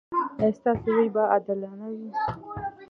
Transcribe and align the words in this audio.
ایا 0.39 0.55
ستاسو 0.57 0.87
ویش 0.95 1.07
به 1.15 1.21
عادلانه 1.31 1.87
وي؟ 1.91 2.09